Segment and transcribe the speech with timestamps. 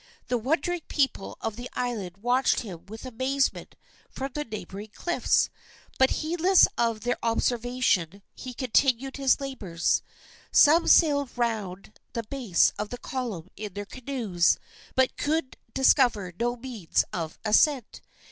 [0.29, 3.75] The wondering people of the island watched him with amazement
[4.09, 5.51] from the neighboring cliffs,
[5.99, 10.01] but, heedless of their observation, he continued his labors.
[10.51, 14.57] Some sailed around the base of the column in their canoes,
[14.95, 18.01] but could discover no means of ascent.